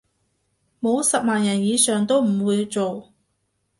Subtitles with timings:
[0.81, 3.13] 冇十萬人以上都唔會做